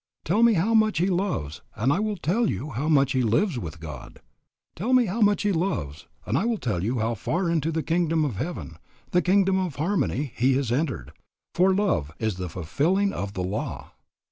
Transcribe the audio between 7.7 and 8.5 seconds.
the Kingdom of